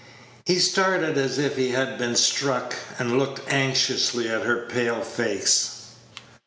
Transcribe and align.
He 0.45 0.57
started 0.57 1.15
as 1.19 1.37
if 1.37 1.57
he 1.57 1.69
had 1.73 1.99
been 1.99 2.15
struck, 2.15 2.73
and 2.97 3.19
looked 3.19 3.47
anxiously 3.53 4.27
at 4.27 4.41
her 4.41 4.65
pale 4.67 5.01
face. 5.03 5.89